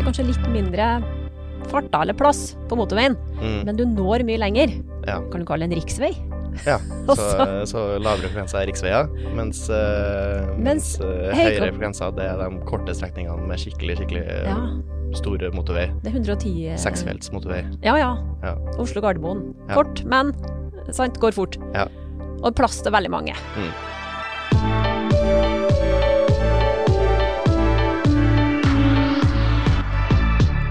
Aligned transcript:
Det 0.00 0.06
kanskje 0.08 0.24
litt 0.30 0.46
mindre 0.48 0.86
fart 1.70 1.90
da, 1.92 2.00
eller 2.02 2.16
plass 2.16 2.54
på 2.70 2.76
motorveien, 2.80 3.14
Mm. 3.40 3.64
men 3.68 3.76
du 3.76 3.84
når 3.84 4.24
mye 4.24 4.38
lenger. 4.40 4.72
Ja. 5.06 5.18
Kan 5.30 5.40
du 5.42 5.46
kalle 5.46 5.66
det 5.68 5.72
en 5.76 5.80
riksvei? 5.80 6.10
Ja, 6.66 6.78
så, 7.06 7.66
så- 7.68 7.98
lavere 8.02 8.26
frekvenser 8.32 8.62
er 8.62 8.66
riksveier, 8.72 9.10
mens, 9.36 9.60
uh, 9.70 10.48
Mens 10.56 10.96
mens 10.98 11.00
uh, 11.00 11.30
høy- 11.30 11.36
høyere 11.36 11.68
frekvenser 11.70 12.14
det 12.16 12.24
er 12.26 12.40
de 12.40 12.58
korte 12.66 12.94
strekningene 12.96 13.46
med 13.46 13.60
skikkelig, 13.60 13.98
skikkelig 14.00 14.24
eh, 14.24 14.48
Ja, 14.48 14.56
store 15.20 15.52
motorvei. 15.54 15.86
det 16.02 16.10
er 16.10 16.16
110 16.18 16.54
eh, 16.72 16.76
Seksfelts 16.80 17.30
motorvei. 17.32 17.60
Ja, 17.84 17.94
ja. 18.00 18.10
Ja. 18.42 18.56
Oslo-Gardermoen. 18.82 19.54
Kort, 19.74 20.02
men 20.10 20.32
sant, 20.96 21.20
går 21.22 21.32
fort. 21.36 21.56
Ja. 21.76 21.86
Og 22.42 22.54
plass 22.56 22.80
til 22.82 22.90
veldig 22.92 23.10
mange. 23.12 23.36
Mm. 23.56 23.70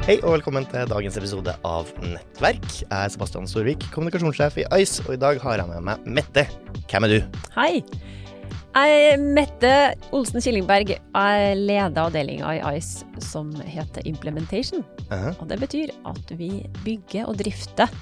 Hei 0.09 0.15
og 0.25 0.39
velkommen 0.39 0.65
til 0.65 0.87
dagens 0.89 1.19
episode 1.19 1.53
av 1.69 1.89
Nettverk. 2.01 2.63
Jeg 2.79 2.87
er 2.89 3.11
Sebastian 3.13 3.45
Storvik, 3.45 3.83
kommunikasjonssjef 3.93 4.55
i 4.57 4.63
Ice, 4.81 5.03
og 5.03 5.11
i 5.13 5.19
dag 5.21 5.37
har 5.43 5.61
jeg 5.61 5.69
med 5.69 5.83
meg 5.85 6.07
Mette. 6.17 6.47
Hvem 6.89 7.05
er 7.05 7.11
du? 7.11 7.35
Hei! 7.53 7.83
Jeg 8.73 8.95
er 9.11 9.21
Mette 9.21 9.73
Olsen 10.09 10.41
Killingberg. 10.41 10.95
Jeg 10.97 11.59
leder 11.59 12.01
avdelinga 12.07 12.55
i 12.57 12.79
ICE 12.79 13.21
som 13.21 13.53
heter 13.61 14.09
Implementation. 14.09 14.81
Aha. 15.13 15.35
Og 15.35 15.45
det 15.53 15.59
betyr 15.61 15.93
at 16.09 16.33
vi 16.41 16.63
bygger 16.81 17.29
og 17.29 17.37
drifter 17.43 17.93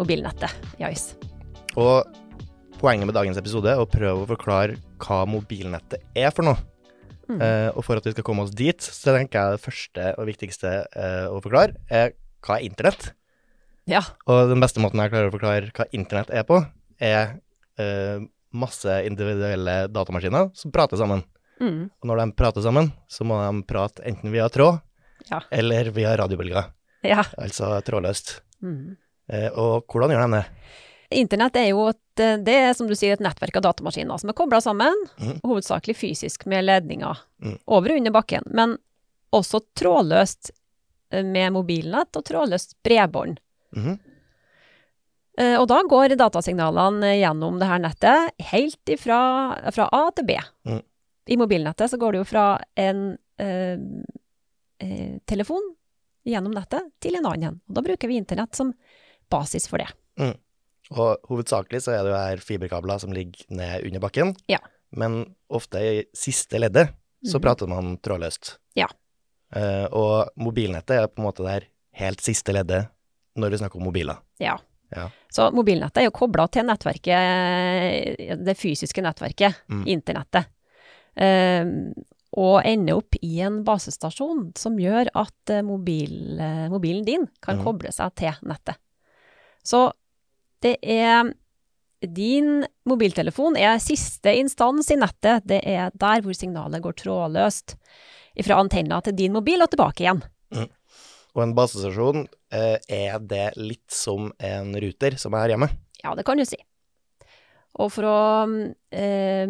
mobilnettet 0.00 0.82
i 0.82 0.88
ICE. 0.90 1.30
Og 1.78 2.02
poenget 2.82 3.06
med 3.06 3.14
dagens 3.14 3.38
episode 3.38 3.70
er 3.70 3.78
å 3.78 3.86
prøve 3.86 4.26
å 4.26 4.30
forklare 4.34 4.82
hva 5.06 5.22
mobilnettet 5.30 6.10
er 6.10 6.34
for 6.34 6.50
noe. 6.50 6.71
Mm. 7.28 7.38
Uh, 7.38 7.68
og 7.76 7.84
for 7.86 8.00
at 8.00 8.06
vi 8.06 8.12
skal 8.14 8.26
komme 8.26 8.44
oss 8.44 8.54
dit, 8.56 8.82
så 8.82 9.14
tenker 9.14 9.38
jeg 9.38 9.56
det 9.56 9.64
første 9.64 10.06
og 10.18 10.28
viktigste 10.28 10.72
uh, 10.96 11.26
å 11.30 11.40
forklare 11.44 11.76
er 11.92 12.14
hva 12.42 12.58
er 12.58 12.66
internett? 12.66 13.12
Ja. 13.90 14.02
Og 14.30 14.50
den 14.50 14.62
beste 14.62 14.82
måten 14.82 15.00
jeg 15.02 15.12
klarer 15.12 15.30
å 15.30 15.34
forklare 15.34 15.70
hva 15.74 15.86
internett 15.94 16.32
er 16.34 16.46
på, 16.48 16.58
er 17.02 17.36
uh, 17.78 18.24
masse 18.52 18.98
individuelle 19.06 19.86
datamaskiner 19.92 20.50
som 20.58 20.74
prater 20.74 21.00
sammen. 21.00 21.22
Mm. 21.62 21.86
Og 22.02 22.10
når 22.10 22.24
de 22.24 22.38
prater 22.38 22.64
sammen, 22.64 22.90
så 23.10 23.26
må 23.26 23.38
de 23.38 23.62
prate 23.68 24.02
enten 24.08 24.34
via 24.34 24.48
tråd 24.52 24.80
Ja. 25.30 25.38
eller 25.54 25.92
via 25.94 26.16
radiobølger, 26.18 26.72
ja. 27.06 27.22
altså 27.38 27.76
trådløst. 27.86 28.40
Mm. 28.62 28.96
Og 29.54 29.86
hvordan 29.86 30.10
gjør 30.10 30.24
de 30.26 30.40
det? 30.40 30.46
Internett 31.22 31.56
er 31.60 31.68
jo 31.70 31.84
det 32.16 32.54
er, 32.54 32.72
som 32.76 32.88
du 32.88 32.94
sier, 32.98 33.14
et 33.16 33.22
nettverk 33.24 33.56
av 33.56 33.62
datamaskiner 33.68 34.20
som 34.20 34.30
er 34.32 34.36
kobla 34.36 34.60
sammen, 34.60 34.96
mm. 35.18 35.38
hovedsakelig 35.46 35.96
fysisk 35.96 36.46
med 36.50 36.66
ledninger 36.66 37.18
Mm. 37.42 37.56
over 37.66 37.90
og 37.90 37.96
under 37.98 38.12
bakken, 38.14 38.44
men 38.54 38.76
også 39.34 39.58
trådløst 39.74 40.52
eh, 41.10 41.24
med 41.24 41.52
mobilnett 41.56 42.14
og 42.16 42.22
trådløst 42.28 42.76
bredbånd. 42.86 43.40
Eh, 45.38 45.56
Og 45.60 45.66
da 45.66 45.80
går 45.88 46.14
datasignalene 46.20 47.14
gjennom 47.18 47.58
det 47.58 47.66
her 47.66 47.80
nettet 47.82 48.48
helt 48.52 48.92
ifra 48.94 49.18
fra 49.72 49.88
A 49.90 50.10
til 50.14 50.28
B. 50.28 50.36
Mm. 50.68 50.82
I 51.32 51.36
mobilnettet 51.40 51.90
så 51.90 51.98
går 51.98 52.12
det 52.12 52.18
jo 52.22 52.28
fra 52.28 52.46
en 52.76 53.16
eh, 53.40 53.78
eh, 54.78 55.18
telefon 55.26 55.64
gjennom 56.28 56.54
nettet 56.54 56.92
til 57.02 57.16
en 57.18 57.26
annen. 57.26 57.60
Og 57.68 57.74
da 57.74 57.82
bruker 57.82 58.06
vi 58.10 58.20
internett 58.20 58.54
som 58.54 58.74
basis 59.32 59.66
for 59.66 59.78
det. 59.82 59.88
Og 60.90 61.22
hovedsakelig 61.30 61.84
så 61.84 61.94
er 61.94 62.02
det 62.02 62.12
jo 62.12 62.18
her 62.18 62.42
fiberkabler 62.42 63.00
som 63.00 63.14
ligger 63.14 63.46
ned 63.54 63.86
under 63.86 64.02
bakken. 64.02 64.34
Ja. 64.50 64.58
Men 64.92 65.22
ofte 65.52 65.80
i 65.80 65.94
siste 66.16 66.60
leddet 66.60 66.92
så 67.24 67.38
mm. 67.38 67.42
prater 67.44 67.70
man 67.70 67.94
trådløst. 68.02 68.56
Ja. 68.76 68.88
Uh, 69.56 69.86
og 69.92 70.32
mobilnettet 70.40 70.96
er 70.96 71.08
på 71.08 71.22
en 71.22 71.28
måte 71.28 71.46
der 71.46 71.68
helt 72.00 72.22
siste 72.24 72.54
leddet 72.56 72.88
når 73.38 73.52
vi 73.52 73.62
snakker 73.62 73.80
om 73.80 73.88
mobiler. 73.88 74.20
Ja. 74.42 74.58
Ja. 74.92 75.06
Så 75.32 75.46
mobilnettet 75.56 76.02
er 76.02 76.10
jo 76.10 76.16
kobla 76.16 76.44
til 76.52 76.66
nettverket, 76.68 78.36
det 78.44 78.56
fysiske 78.60 79.04
nettverket, 79.04 79.62
Mm. 79.68 79.86
internettet. 79.88 80.50
Uh, 81.16 81.92
og 82.32 82.62
ender 82.64 82.96
opp 82.96 83.16
i 83.20 83.40
en 83.44 83.60
basestasjon 83.64 84.52
som 84.56 84.78
gjør 84.80 85.10
at 85.20 85.50
eh, 85.52 85.60
mobil, 85.60 86.40
mobilen 86.72 87.04
din 87.04 87.26
kan 87.44 87.58
mm. 87.58 87.64
koble 87.66 87.92
seg 87.92 88.14
til 88.16 88.38
nettet. 88.48 88.78
Så 89.60 89.90
det 90.62 90.76
er 90.82 91.32
Din 92.02 92.64
mobiltelefon 92.90 93.54
er 93.54 93.76
siste 93.78 94.32
instans 94.34 94.88
i 94.90 94.96
nettet. 94.98 95.44
Det 95.46 95.60
er 95.70 95.92
der 95.94 96.22
hvor 96.24 96.34
signalet 96.34 96.82
går 96.82 96.96
trådløst 96.98 97.76
fra 98.42 98.56
antenna 98.58 98.98
til 99.06 99.14
din 99.14 99.36
mobil 99.36 99.62
og 99.62 99.70
tilbake 99.70 100.02
igjen. 100.02 100.22
Og 101.32 101.42
en 101.44 101.54
basestasjon, 101.54 102.26
eh, 102.50 102.74
er 102.90 103.22
det 103.22 103.52
litt 103.56 103.86
som 103.94 104.32
en 104.42 104.74
ruter 104.82 105.14
som 105.16 105.32
er 105.38 105.54
hjemme? 105.54 105.68
Ja, 106.02 106.16
det 106.18 106.24
kan 106.26 106.36
du 106.36 106.44
si. 106.44 106.58
Og 107.78 107.92
for 107.94 108.04
å 108.04 108.18
eh, 108.92 109.46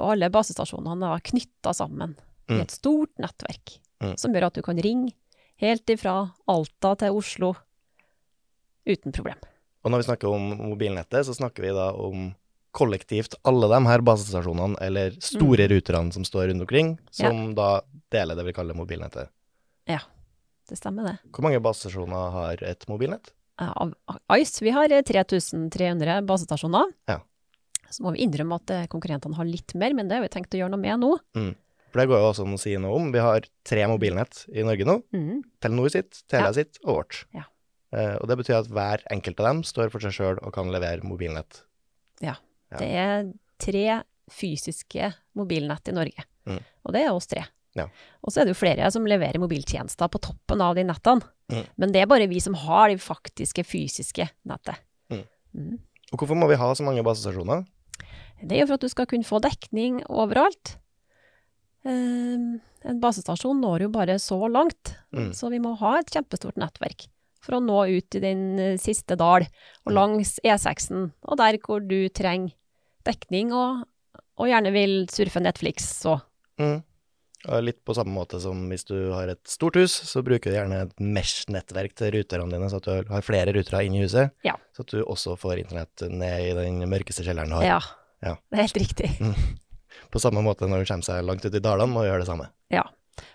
alle 0.00 0.30
basestasjonene 0.32 1.12
er 1.12 1.26
knytta 1.28 1.74
sammen 1.76 2.16
i 2.48 2.54
Mm. 2.54 2.60
et 2.62 2.70
stort 2.70 3.12
nettverk, 3.18 3.78
Mm. 4.00 4.16
som 4.18 4.32
gjør 4.32 4.46
at 4.46 4.54
du 4.54 4.62
kan 4.62 4.78
ringe 4.80 5.12
helt 5.60 5.86
ifra 5.86 6.32
Alta 6.48 6.94
til 6.96 7.12
Oslo 7.12 7.54
uten 8.86 9.12
problem. 9.12 9.36
Og 9.86 9.92
når 9.94 10.02
vi 10.02 10.08
snakker 10.08 10.32
om 10.34 10.48
mobilnettet, 10.72 11.22
så 11.28 11.34
snakker 11.36 11.62
vi 11.62 11.70
da 11.76 11.92
om 11.94 12.32
kollektivt 12.76 13.36
alle 13.46 13.68
de 13.70 13.78
her 13.86 14.02
basestasjonene, 14.04 14.74
eller 14.82 15.14
store 15.22 15.68
ruterne 15.70 16.10
som 16.12 16.26
står 16.26 16.50
rundt 16.50 16.64
omkring, 16.66 16.96
som 17.14 17.54
da 17.56 17.68
deler 18.12 18.36
det 18.36 18.48
vi 18.48 18.54
kaller 18.56 18.76
mobilnettet. 18.76 19.30
Ja, 19.88 20.00
det 20.68 20.80
stemmer 20.80 21.06
det. 21.06 21.14
Hvor 21.30 21.46
mange 21.46 21.62
basestasjoner 21.62 22.34
har 22.34 22.66
et 22.66 22.84
mobilnett? 22.90 23.30
Eh, 23.62 23.70
Av 23.70 23.94
Ice, 24.42 24.58
vi 24.66 24.74
har 24.74 24.90
eh, 24.92 25.06
3300 25.06 26.18
basestasjoner. 26.28 26.90
Ja. 27.08 27.20
Så 27.88 28.02
må 28.04 28.12
vi 28.16 28.26
innrømme 28.26 28.58
at 28.58 28.74
eh, 28.74 28.88
konkurrentene 28.92 29.38
har 29.38 29.48
litt 29.48 29.72
mer, 29.78 29.94
men 29.96 30.10
det 30.10 30.18
har 30.18 30.26
vi 30.26 30.34
tenkt 30.34 30.58
å 30.58 30.60
gjøre 30.60 30.74
noe 30.74 30.82
med 30.82 31.00
nå. 31.06 31.14
For 31.86 32.02
det 32.02 32.10
går 32.10 32.20
jo 32.20 32.30
også 32.34 32.44
an 32.44 32.58
å 32.58 32.60
si 32.60 32.74
noe 32.82 32.98
om. 32.98 33.12
Vi 33.14 33.22
har 33.22 33.46
tre 33.64 33.86
mobilnett 33.88 34.42
i 34.52 34.66
Norge 34.66 34.84
nå. 34.84 34.98
Mm. 35.14 35.44
Telenor 35.62 35.94
sitt, 35.94 36.24
Telia 36.26 36.50
Ja. 36.50 36.56
sitt 36.58 36.82
og 36.82 36.98
vårt. 36.98 37.22
Ja. 37.32 37.46
Eh, 37.94 38.16
og 38.20 38.26
det 38.28 38.36
betyr 38.40 38.58
at 38.58 38.68
hver 38.72 39.02
enkelt 39.14 39.38
av 39.40 39.46
dem 39.46 39.62
står 39.66 39.90
for 39.92 40.02
seg 40.02 40.12
sjøl 40.16 40.38
og 40.42 40.52
kan 40.56 40.70
levere 40.72 41.04
mobilnett. 41.06 41.62
Ja. 42.24 42.34
Det 42.76 42.88
er 42.98 43.28
tre 43.62 44.02
fysiske 44.32 45.12
mobilnett 45.38 45.88
i 45.88 45.92
Norge, 45.94 46.24
Mm. 46.46 46.58
og 46.84 46.92
det 46.92 47.02
er 47.04 47.12
oss 47.14 47.26
tre. 47.30 47.44
Ja. 47.76 47.86
Og 48.24 48.32
så 48.32 48.40
er 48.40 48.44
det 48.46 48.54
jo 48.56 48.58
flere 48.66 48.90
som 48.90 49.04
leverer 49.06 49.38
mobiltjenester 49.38 50.08
på 50.10 50.18
toppen 50.20 50.60
av 50.64 50.74
de 50.74 50.82
nettene. 50.84 51.22
Mm. 51.52 51.66
Men 51.76 51.92
det 51.92 52.02
er 52.02 52.06
bare 52.10 52.26
vi 52.26 52.40
som 52.40 52.54
har 52.54 52.88
de 52.88 52.96
faktiske 52.96 53.62
fysiske 53.64 54.28
nettet. 54.48 54.76
Mm. 55.10 55.22
Mm. 55.54 55.78
Og 56.12 56.18
hvorfor 56.18 56.36
må 56.36 56.48
vi 56.48 56.56
ha 56.56 56.72
så 56.74 56.82
mange 56.82 57.04
basestasjoner? 57.04 57.66
Det 58.42 58.56
er 58.56 58.60
jo 58.64 58.66
for 58.66 58.74
at 58.74 58.80
du 58.80 58.88
skal 58.88 59.06
kunne 59.06 59.24
få 59.24 59.38
dekning 59.40 60.02
overalt. 60.08 60.76
Um, 61.86 62.60
en 62.82 63.00
basestasjon 63.02 63.60
når 63.62 63.84
jo 63.86 63.88
bare 63.94 64.16
så 64.18 64.40
langt, 64.50 64.96
Mm. 65.14 65.30
så 65.32 65.48
vi 65.50 65.58
må 65.62 65.76
ha 65.78 65.98
et 66.00 66.10
kjempestort 66.10 66.56
nettverk 66.56 67.06
for 67.46 67.56
å 67.58 67.62
nå 67.64 67.78
ut 67.96 68.18
i 68.18 68.22
den 68.22 68.42
eh, 68.58 68.76
siste 68.82 69.16
dal, 69.16 69.46
og 69.86 69.92
Mm. 69.92 69.94
langs 69.94 70.34
E6-en, 70.44 71.12
og 71.24 71.38
der 71.38 71.58
hvor 71.62 71.80
du 71.86 72.08
trenger 72.10 72.52
dekning 73.06 73.52
og, 73.54 73.84
og 74.36 74.48
gjerne 74.50 74.72
vil 74.74 75.06
surfe 75.12 75.40
Netflix 75.40 76.04
og 76.10 76.20
Mm. 76.58 76.82
Litt 77.62 77.84
på 77.86 77.94
samme 77.94 78.10
måte 78.10 78.40
som 78.42 78.64
hvis 78.72 78.82
du 78.88 79.12
har 79.12 79.28
et 79.30 79.42
stort 79.46 79.76
hus, 79.78 79.92
så 80.08 80.18
bruker 80.24 80.50
du 80.50 80.56
gjerne 80.56 80.78
et 80.88 80.94
mesh-nettverk 80.98 81.92
til 81.94 82.10
ruterne 82.16 82.48
dine, 82.50 82.66
så 82.72 82.80
at 82.80 82.88
du 82.88 83.12
har 83.12 83.22
flere 83.22 83.52
rutere 83.54 83.84
inne 83.86 84.00
i 84.00 84.02
huset. 84.06 84.32
Ja. 84.42 84.56
Så 84.74 84.80
at 84.82 84.90
du 84.90 85.04
også 85.04 85.36
får 85.38 85.60
internett 85.62 86.02
ned 86.10 86.40
i 86.48 86.54
den 86.58 86.80
mørkeste 86.90 87.22
kjelleren 87.22 87.52
du 87.52 87.58
har. 87.60 87.62
Ja, 87.68 87.80
Ja. 88.24 88.34
det 88.50 88.58
er 88.58 88.62
helt 88.66 88.80
riktig. 88.82 89.10
På 90.10 90.18
samme 90.18 90.42
måte 90.42 90.66
når 90.66 90.82
du 90.82 90.88
kommer 90.90 91.04
seg 91.06 91.22
langt 91.28 91.44
ut 91.46 91.54
i 91.54 91.60
dalene, 91.62 91.86
må 91.92 92.02
du 92.02 92.08
gjøre 92.10 92.24
det 92.24 92.30
samme. 92.32 92.48
Ja. 92.72 92.82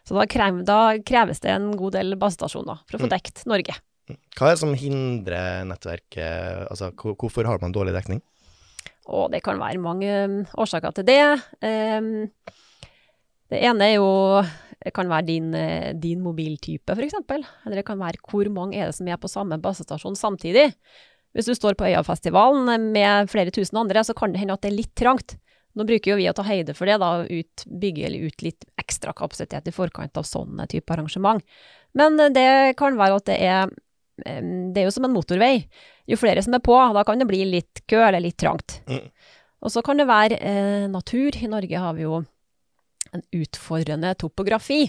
Så 0.04 0.18
da 0.18 0.26
kreves 0.28 1.40
det 1.40 1.50
en 1.54 1.72
god 1.78 1.94
del 1.94 2.16
basestasjoner 2.20 2.82
for 2.90 2.98
å 2.98 3.02
få 3.06 3.08
Mm. 3.08 3.16
dekt 3.16 3.46
Norge. 3.48 3.78
Hva 4.38 4.50
er 4.50 4.56
det 4.56 4.62
som 4.62 4.74
hindrer 4.78 5.66
nettverket, 5.70 6.68
altså 6.72 6.92
hvorfor 6.96 7.48
har 7.50 7.62
man 7.62 7.76
dårlig 7.76 7.96
dekning? 7.96 8.22
Og 9.12 9.32
det 9.34 9.42
kan 9.44 9.60
være 9.60 9.82
mange 9.82 10.10
um, 10.26 10.42
årsaker 10.62 10.94
til 10.96 11.08
det. 11.08 11.22
Um, 11.66 12.30
det 13.52 13.64
ene 13.68 13.88
er 13.90 13.98
jo 13.98 14.12
det 14.82 14.94
kan 14.96 15.10
være 15.12 15.28
din, 15.28 15.54
eh, 15.54 15.94
din 15.94 16.22
mobiltype, 16.26 16.96
f.eks. 16.96 17.14
Eller 17.30 17.78
det 17.78 17.86
kan 17.86 18.00
være 18.00 18.22
hvor 18.26 18.48
mange 18.50 18.80
er 18.80 18.90
det 18.90 18.98
som 18.98 19.08
er 19.08 19.20
på 19.22 19.30
samme 19.30 19.60
basestasjon 19.62 20.18
samtidig. 20.18 20.72
Hvis 21.36 21.48
du 21.48 21.54
står 21.56 21.78
på 21.78 21.86
Øyafestivalen 21.86 22.90
med 22.92 23.30
flere 23.30 23.54
tusen 23.54 23.78
andre, 23.78 24.04
så 24.04 24.16
kan 24.18 24.34
det 24.34 24.42
hende 24.42 24.58
at 24.58 24.64
det 24.66 24.72
er 24.72 24.80
litt 24.80 24.96
trangt. 24.98 25.38
Nå 25.78 25.86
bruker 25.88 26.12
jo 26.12 26.18
vi 26.20 26.28
å 26.28 26.34
ta 26.36 26.44
høyde 26.44 26.74
for 26.76 26.90
det, 26.90 26.98
da, 27.00 27.12
ut, 27.24 27.64
bygge 27.66 28.10
ut 28.26 28.44
litt 28.44 28.66
ekstra 28.82 29.14
kapasitet 29.16 29.70
i 29.70 29.76
forkant 29.76 30.18
av 30.20 30.28
sånne 30.28 30.66
type 30.72 30.92
arrangement. 30.92 31.46
Men 31.94 32.20
eh, 32.20 32.34
det 32.34 32.50
kan 32.82 33.00
være 33.00 33.22
at 33.22 33.30
det 33.30 33.38
er 33.38 33.62
eh, 33.70 33.78
Det 34.18 34.82
er 34.82 34.86
jo 34.86 34.94
som 34.94 35.08
en 35.08 35.14
motorvei. 35.16 35.66
Jo 36.10 36.18
flere 36.20 36.44
som 36.44 36.54
er 36.58 36.64
på, 36.64 36.76
da 36.94 37.04
kan 37.08 37.22
det 37.22 37.30
bli 37.30 37.44
litt 37.48 37.84
kø 37.90 38.02
eller 38.04 38.22
litt 38.24 38.38
trangt. 38.42 38.82
Mm. 38.90 39.08
Og 39.62 39.74
så 39.74 39.84
kan 39.86 39.98
det 40.02 40.10
være 40.10 40.38
eh, 40.42 40.86
natur. 40.92 41.38
I 41.38 41.50
Norge 41.50 41.82
har 41.84 41.96
vi 41.98 42.06
jo 42.06 42.22
en 43.12 43.24
utfordrende 43.36 44.14
topografi. 44.20 44.84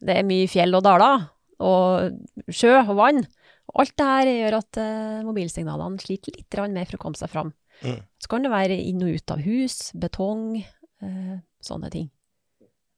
Det 0.00 0.16
er 0.16 0.26
mye 0.26 0.48
fjell 0.50 0.74
og 0.78 0.84
daler. 0.86 1.28
og 1.60 2.48
sjø 2.48 2.78
og 2.86 2.94
vann. 2.96 3.24
Og 3.70 3.82
alt 3.84 3.96
det 4.00 4.06
her 4.08 4.30
gjør 4.32 4.56
at 4.58 4.78
eh, 4.80 5.18
mobilsignalene 5.26 6.00
sliter 6.02 6.34
litt 6.34 6.56
mer 6.72 6.88
for 6.88 6.96
å 6.98 7.02
komme 7.04 7.20
seg 7.20 7.30
fram. 7.30 7.52
Mm. 7.84 8.00
Så 8.20 8.30
kan 8.32 8.44
det 8.44 8.52
være 8.52 8.78
inn 8.80 9.02
og 9.04 9.12
ut 9.14 9.34
av 9.34 9.42
hus, 9.44 9.92
betong, 9.94 10.56
eh, 11.02 11.36
sånne 11.64 11.90
ting. 11.92 12.08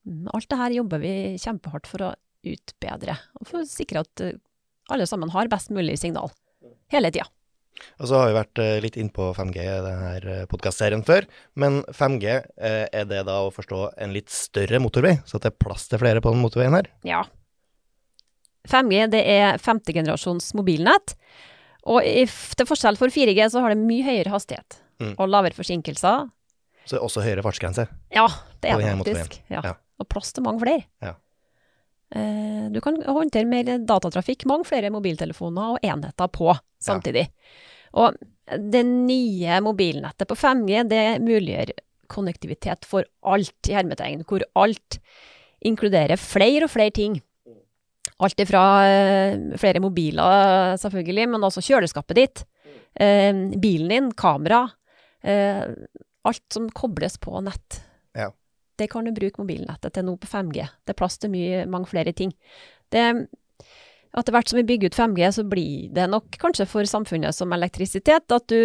Mm, 0.07 0.29
Alt 0.35 0.49
det 0.51 0.59
her 0.59 0.77
jobber 0.79 1.03
vi 1.03 1.13
kjempehardt 1.39 1.87
for 1.91 2.07
å 2.09 2.15
utbedre, 2.43 3.15
og 3.39 3.47
for 3.47 3.61
å 3.61 3.69
sikre 3.69 4.03
at 4.03 4.25
eh, 4.25 4.39
alle 4.93 5.07
sammen 5.09 5.31
har 5.35 5.49
best 5.53 5.71
mulig 5.75 5.99
signal 6.01 6.31
hele 6.93 7.11
tida. 7.11 7.27
Og 7.99 8.07
så 8.07 8.19
har 8.21 8.29
vi 8.29 8.35
vært 8.37 8.61
eh, 8.63 8.77
litt 8.85 8.97
innpå 9.01 9.31
5G 9.35 9.63
i 9.65 9.79
denne 9.83 10.35
podkastserien 10.51 11.03
før, 11.07 11.25
men 11.59 11.81
5G, 11.97 12.27
eh, 12.61 12.85
er 12.93 13.07
det 13.09 13.23
da 13.27 13.39
å 13.47 13.53
forstå 13.55 13.81
en 14.05 14.13
litt 14.15 14.29
større 14.31 14.79
motorvei, 14.85 15.17
så 15.27 15.39
at 15.41 15.47
det 15.47 15.55
er 15.55 15.63
plass 15.65 15.89
til 15.91 15.99
flere 16.03 16.21
på 16.23 16.31
den 16.35 16.43
motorveien 16.45 16.77
her? 16.77 16.91
Ja. 17.09 17.23
5G 18.69 19.07
det 19.11 19.23
er 19.27 19.59
femtegenerasjons 19.63 20.53
mobilnett. 20.59 21.17
Og 21.91 22.05
til 22.07 22.69
forskjell 22.69 22.99
for 23.01 23.11
4G 23.11 23.49
så 23.51 23.63
har 23.65 23.73
det 23.75 23.81
mye 23.83 24.05
høyere 24.07 24.31
hastighet 24.37 24.79
Mm. 25.03 25.17
og 25.19 25.27
lavere 25.33 25.57
forsinkelser. 25.57 26.29
Så 26.87 26.95
det 26.95 26.99
er 27.01 27.05
også 27.09 27.23
høyere 27.25 27.43
fartsgrense. 27.43 27.89
Ja, 28.15 28.29
det 28.63 28.71
er 28.71 28.79
det 28.79 28.93
faktisk. 29.01 29.41
Ja. 29.51 29.63
Ja. 29.65 29.73
Og 29.99 30.07
plass 30.13 30.31
til 30.37 30.45
mange 30.47 30.61
flere. 30.63 30.85
Ja. 31.03 31.15
Eh, 32.13 32.69
du 32.73 32.81
kan 32.85 32.99
håndtere 33.07 33.49
mer 33.49 33.69
datatrafikk, 33.89 34.45
mange 34.51 34.69
flere 34.69 34.93
mobiltelefoner 34.93 35.77
og 35.77 35.87
enheter 35.87 36.29
på 36.33 36.53
samtidig. 36.83 37.29
Og 37.97 38.17
det 38.73 38.83
nye 38.85 39.61
mobilnettet 39.65 40.29
på 40.29 40.37
5G 40.37 40.83
det 40.91 41.05
muliggjør 41.25 41.73
konnektivitet 42.13 42.85
for 42.89 43.07
alt, 43.25 43.57
i 43.71 43.77
hermetegn, 43.77 44.27
hvor 44.29 44.45
alt 44.61 44.99
inkluderer 45.65 46.21
flere 46.21 46.67
og 46.67 46.73
flere 46.75 46.93
ting. 46.93 47.17
Alt 48.23 48.43
ifra 48.45 48.65
eh, 48.85 49.57
flere 49.61 49.81
mobiler, 49.81 50.77
selvfølgelig, 50.83 51.31
men 51.33 51.49
også 51.49 51.65
kjøleskapet 51.65 52.19
ditt, 52.19 52.45
eh, 53.01 53.33
bilen 53.63 53.95
din, 53.95 54.13
kamera. 54.13 54.67
Alt 55.23 56.45
som 56.51 56.67
kobles 56.75 57.17
på 57.23 57.41
nett. 57.47 57.79
Ja. 58.19 58.33
Det 58.81 58.89
kan 58.91 59.05
du 59.05 59.13
bruke 59.13 59.39
mobilnettet 59.43 59.93
til 59.93 60.05
nå 60.07 60.17
på 60.19 60.27
5G. 60.31 60.65
Det 60.87 60.95
er 60.95 60.99
plass 60.99 61.19
til 61.21 61.31
mye, 61.31 61.65
mange 61.71 61.87
flere 61.91 62.13
ting. 62.17 62.33
Det, 62.93 63.03
etter 64.17 64.33
hvert 64.35 64.49
som 64.49 64.59
vi 64.61 64.65
bygger 64.69 64.91
ut 64.93 64.97
5G, 64.97 65.29
så 65.37 65.45
blir 65.49 65.91
det 65.93 66.07
nok 66.11 66.31
kanskje 66.41 66.67
for 66.69 66.89
samfunnet 66.89 67.37
som 67.37 67.53
elektrisitet 67.53 68.33
at 68.33 68.47
du, 68.49 68.57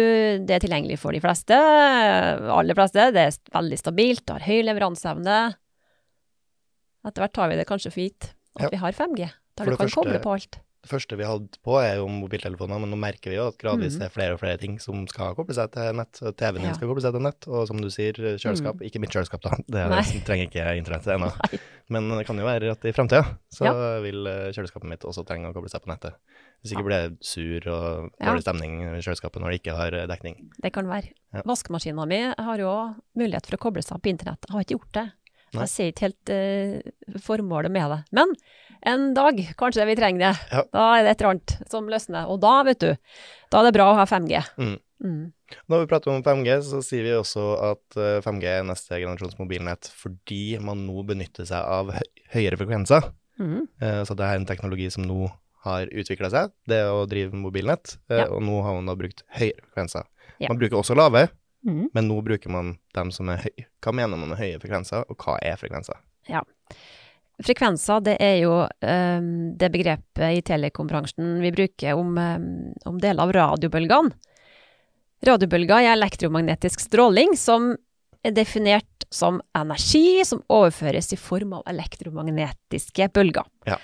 det 0.44 0.50
er 0.56 0.64
tilgjengelig 0.64 0.98
for 1.00 1.12
de 1.16 1.20
fleste, 1.24 1.56
aller 1.56 2.74
fleste. 2.78 3.10
Det 3.14 3.26
er 3.26 3.36
veldig 3.56 3.78
stabilt, 3.80 4.24
det 4.26 4.38
har 4.38 4.48
høy 4.48 4.62
leveranseevne. 4.68 5.38
Etter 7.08 7.22
hvert 7.24 7.36
tar 7.36 7.52
vi 7.52 7.60
det 7.60 7.68
kanskje 7.68 7.92
for 7.94 8.02
gitt 8.04 8.30
at 8.58 8.64
Ja. 8.66 8.68
vi 8.72 8.80
har 8.82 8.92
5G, 8.92 9.28
For 9.56 9.64
der 9.64 9.70
du 9.70 9.76
kan 9.76 9.86
første- 9.86 10.02
koble 10.02 10.18
på 10.24 10.32
alt. 10.34 10.58
Det 10.78 10.90
første 10.92 11.16
vi 11.18 11.26
hadde 11.26 11.58
på 11.66 11.74
er 11.82 11.96
jo 11.98 12.04
mobiltelefoner, 12.06 12.78
men 12.78 12.92
nå 12.92 12.96
merker 12.96 13.32
vi 13.32 13.36
jo 13.36 13.48
at 13.50 13.56
gradvis 13.58 13.96
Mhm. 13.96 13.98
det 13.98 14.06
er 14.06 14.12
flere 14.14 14.32
og 14.36 14.38
flere 14.40 14.58
ting 14.62 14.78
som 14.80 15.06
skal 15.10 15.34
koble 15.34 15.52
seg 15.52 15.72
til 15.74 15.92
nett. 15.98 16.12
TV-en 16.38 16.54
din 16.62 16.68
Ja. 16.70 16.74
skal 16.74 16.88
koble 16.88 17.02
seg 17.02 17.12
til 17.12 17.20
nett, 17.26 17.48
og 17.48 17.66
som 17.66 17.80
du 17.82 17.88
sier, 17.90 18.12
kjøleskap. 18.14 18.78
Ikke 18.86 19.00
mitt 19.00 19.10
kjøleskap, 19.10 19.40
da. 19.42 19.50
Det 19.66 19.90
det 19.90 20.24
trenger 20.24 20.46
ikke 20.46 20.76
internettet 20.78 21.16
ennå. 21.18 21.32
Men 21.90 22.08
det 22.16 22.26
kan 22.26 22.36
jo 22.38 22.44
være 22.44 22.70
at 22.70 22.84
i 22.84 22.92
framtida 22.92 23.24
så 23.50 23.64
Ja. 23.64 24.00
vil 24.00 24.26
eh, 24.26 24.52
kjøleskapet 24.52 24.84
mitt 24.88 25.00
også 25.00 25.26
trenge 25.26 25.50
å 25.50 25.54
koble 25.54 25.68
seg 25.68 25.82
på 25.82 25.88
nettet. 25.90 26.14
Hvis 26.62 26.72
ikke 26.72 26.84
blir 26.86 27.02
jeg 27.02 27.18
sur 27.22 27.68
og 27.74 28.10
dårlig 28.22 28.42
stemning 28.42 28.82
i 28.96 29.00
kjøleskapet 29.02 29.40
når 29.42 29.50
det 29.50 29.62
ikke 29.62 29.76
har 29.76 29.92
eh, 29.94 30.06
dekning. 30.06 30.50
Det 30.62 30.72
kan 30.72 30.86
være. 30.86 31.10
Ja. 31.34 31.42
Vaskemaskina 31.42 32.06
mi 32.06 32.22
har 32.38 32.56
jo 32.58 32.94
mulighet 33.18 33.46
for 33.46 33.56
å 33.56 33.60
koble 33.66 33.82
seg 33.82 34.00
på 34.00 34.10
internett. 34.14 34.46
Jeg 34.46 34.52
har 34.54 34.60
ikke 34.62 34.78
gjort 34.78 34.92
det. 34.92 35.12
Nei. 35.54 35.62
Jeg 35.64 35.68
ser 35.68 35.92
ikke 35.92 36.04
helt 36.04 36.28
uh, 36.28 37.18
formålet 37.24 37.70
med 37.72 37.88
det. 37.90 38.04
Men 38.12 38.34
en 38.82 39.14
dag 39.14 39.40
kanskje 39.58 39.86
vi 39.86 39.96
trenger 39.96 40.18
det. 40.28 40.34
Ja. 40.52 40.62
Da 40.72 40.84
er 40.98 41.02
det 41.04 41.10
et 41.10 41.20
eller 41.22 41.30
annet 41.36 41.70
som 41.70 41.88
løsner. 41.88 42.28
Og 42.28 42.40
da, 42.40 42.62
vet 42.64 42.78
du, 42.80 42.92
da 43.50 43.60
er 43.60 43.64
det 43.68 43.74
bra 43.78 43.90
å 43.92 43.96
ha 43.98 44.04
5G. 44.06 44.42
Mm. 44.58 44.76
Mm. 45.04 45.32
Når 45.70 45.80
vi 45.84 45.86
prater 45.90 46.10
om 46.12 46.22
5G, 46.22 46.56
så 46.66 46.80
sier 46.82 47.02
vi 47.06 47.12
også 47.14 47.44
at 47.72 47.96
eh, 47.96 48.18
5G 48.24 48.44
er 48.50 48.64
neste 48.66 48.98
generasjons 48.98 49.38
mobilnett 49.38 49.88
fordi 49.94 50.58
man 50.60 50.82
nå 50.86 51.04
benytter 51.06 51.46
seg 51.46 51.62
av 51.62 51.92
høyere 52.34 52.58
frekvenser. 52.58 53.10
Mm. 53.38 53.68
Eh, 53.80 54.02
Så 54.04 54.16
det 54.18 54.26
er 54.26 54.36
en 54.40 54.46
teknologi 54.48 54.90
som 54.90 55.04
nå 55.06 55.28
har 55.64 55.86
utvikla 55.90 56.30
seg, 56.30 56.50
det 56.70 56.82
å 56.86 57.06
drive 57.10 57.34
mobilnett. 57.34 57.96
eh, 58.10 58.24
Ja. 58.24 58.26
Og 58.30 58.42
nå 58.42 58.62
har 58.62 58.74
man 58.74 58.86
da 58.86 58.94
brukt 58.94 59.22
høyere 59.38 59.62
frekvenser. 59.70 60.04
Ja. 60.38 60.48
Man 60.48 60.58
bruker 60.58 60.78
også 60.82 60.94
lave, 60.96 61.28
Mm. 61.66 61.88
men 61.92 62.06
nå 62.08 62.22
bruker 62.22 62.48
man 62.50 62.78
dem 62.94 63.10
som 63.10 63.28
er 63.28 63.38
høye. 63.42 63.64
Hva 63.82 63.92
mener 63.92 64.16
man 64.16 64.28
med 64.30 64.38
høye 64.38 64.60
frekvenser, 64.62 65.04
og 65.10 65.16
hva 65.18 65.38
er 65.42 65.56
frekvenser? 65.58 65.96
Frekvenser, 67.44 68.00
det 68.02 68.16
er 68.18 68.40
jo 68.42 68.54
um, 68.66 69.28
det 69.58 69.68
begrepet 69.70 70.38
i 70.38 70.42
telekombransjen 70.42 71.36
vi 71.42 71.52
bruker 71.54 71.94
om, 71.94 72.16
um, 72.18 72.48
om 72.88 72.96
deler 72.98 73.22
av 73.22 73.34
radiobølgene. 73.36 74.10
Radiobølger 75.26 75.82
er 75.84 75.92
elektromagnetisk 75.96 76.82
stråling 76.82 77.36
som 77.38 77.72
er 78.26 78.34
definert 78.34 79.06
som 79.14 79.38
energi 79.56 80.24
som 80.26 80.42
overføres 80.52 81.12
i 81.14 81.18
form 81.18 81.54
av 81.58 81.62
elektromagnetiske 81.70 83.08
bølger. 83.14 83.46
Ja. 83.66 83.78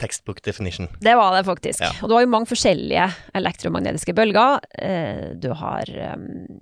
Textbook 0.00 0.40
definition. 0.42 0.88
Det 1.04 1.12
var 1.16 1.36
det 1.36 1.44
faktisk. 1.44 1.84
Ja. 1.84 1.92
Og 2.00 2.08
du 2.08 2.16
har 2.16 2.24
jo 2.24 2.32
mange 2.32 2.48
forskjellige 2.48 3.06
elektromagnetiske 3.36 4.14
bølger. 4.16 4.64
Eh, 4.72 5.34
Du 5.36 5.50
har 5.52 5.84
um, 6.16 6.60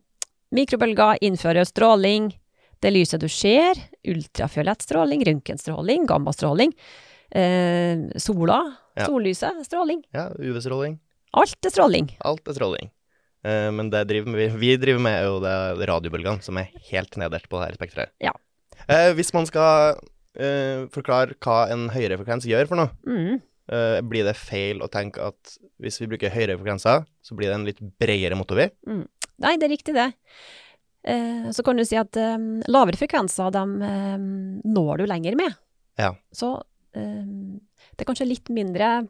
mikrobølger, 0.54 1.20
innfører 1.22 1.66
stråling, 1.68 2.32
det 2.80 2.92
lyset 2.94 3.20
du 3.20 3.28
ser, 3.28 3.74
ultrafiolett 4.08 4.82
stråling, 4.84 5.24
røntgenstråling, 5.26 6.06
gammastråling, 6.06 6.72
eh, 7.30 7.98
sola, 8.16 8.60
Ja. 8.98 9.06
sollyset, 9.06 9.64
stråling. 9.66 10.02
Ja, 10.12 10.28
UV-stråling. 10.38 10.98
Alt 11.34 11.64
er 11.64 11.70
stråling. 11.70 12.08
Alt 12.24 12.48
er 12.48 12.52
stråling. 12.56 12.90
Eh, 13.44 13.70
Men 13.70 13.90
det 13.90 14.06
driver 14.08 14.32
vi, 14.34 14.48
vi 14.58 14.76
driver 14.76 15.00
med, 15.00 15.12
er 15.20 15.26
jo 15.28 15.40
det 15.40 15.86
radiobølgene, 15.88 16.42
som 16.42 16.56
er 16.58 16.70
helt 16.90 17.16
nederst 17.16 17.48
på 17.48 17.60
det 17.60 17.68
her 17.70 17.76
spekteret. 17.78 18.08
Ja. 18.20 18.32
Eh, 18.88 19.12
hvis 19.14 19.32
man 19.34 19.46
skal 19.46 19.98
eh, 20.38 20.86
forklare 20.94 21.34
hva 21.42 21.68
en 21.70 21.88
høyere 21.90 22.18
frekvens 22.18 22.44
gjør 22.46 22.68
for 22.68 22.76
noe, 22.76 22.90
Mm. 23.06 23.40
eh, 23.70 24.00
blir 24.02 24.24
det 24.24 24.36
feil 24.36 24.78
å 24.80 24.88
tenke 24.90 25.18
at 25.18 25.58
hvis 25.80 25.98
vi 26.00 26.06
bruker 26.06 26.30
høyere 26.30 26.58
frekvenser, 26.58 27.04
så 27.22 27.34
blir 27.36 27.48
det 27.48 27.54
en 27.54 27.64
litt 27.66 27.80
bredere 27.98 28.36
motorvei? 28.36 28.70
Nei, 28.86 29.56
det 29.56 29.64
er 29.64 29.74
riktig 29.76 29.94
det. 29.94 30.12
Eh, 31.04 31.50
så 31.54 31.62
kan 31.64 31.76
du 31.78 31.84
si 31.86 31.96
at 31.96 32.16
eh, 32.18 32.36
lavere 32.68 32.98
frekvenser, 32.98 33.52
dem 33.54 33.76
eh, 33.82 34.16
når 34.68 34.98
du 34.98 35.06
lenger 35.06 35.36
med. 35.38 35.54
Ja. 35.98 36.14
Så 36.32 36.56
det 36.98 38.00
er 38.02 38.06
kanskje 38.08 38.26
litt 38.26 38.48
mindre 38.50 39.06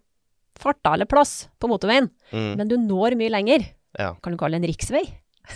farta 0.59 0.91
eller 0.97 1.07
plass 1.09 1.47
på 1.63 1.69
motorveien, 1.71 2.11
Mm, 2.35 2.57
men 2.59 2.69
du 2.69 2.75
når 2.77 3.15
mye 3.17 3.31
lenger. 3.33 3.63
ja. 3.99 4.11
Kan 4.21 4.35
du 4.35 4.39
kalle 4.41 4.59
det 4.59 4.65
en 4.67 4.73
riksvei? 4.75 5.03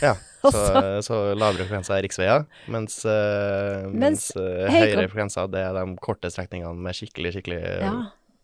Ja, 0.01 0.15
så, 0.43 1.03
så 1.05 1.19
lavere 1.37 1.67
frekvenser 1.67 1.99
er 1.99 2.03
riksveier, 2.07 2.47
mens, 2.73 3.03
mens, 3.05 4.31
Mens 4.33 4.73
høyere 4.73 5.09
frekvenser 5.11 5.51
det 5.53 5.61
er 5.67 5.75
de 5.77 5.85
korte 6.01 6.31
strekningene 6.33 6.73
med 6.87 6.97
skikkelig, 6.97 7.35
skikkelig 7.37 7.59
Ja, 7.83 7.93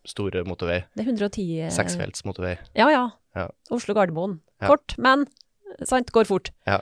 store 0.05 0.43
motorvei. 0.45 0.83
det 0.93 1.07
er 1.07 1.09
110 1.15 1.47
eh, 1.63 1.71
Seksfelts 1.73 2.25
motorvei. 2.27 2.57
Ja, 2.77 2.91
ja. 2.93 3.07
Ja. 3.39 3.47
Oslo-Gardermoen. 3.73 4.39
Kort, 4.61 4.93
men 5.01 5.25
sant, 5.87 6.11
går 6.13 6.27
fort. 6.29 6.51
Ja. 6.69 6.81